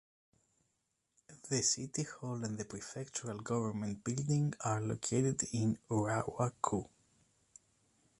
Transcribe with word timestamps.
The 1.47 1.61
city 1.61 2.01
hall 2.01 2.43
and 2.43 2.57
the 2.57 2.65
prefectural 2.65 3.43
government 3.43 4.03
building 4.03 4.55
are 4.65 4.81
located 4.81 5.43
in 5.53 5.77
Urawa-ku. 5.91 6.89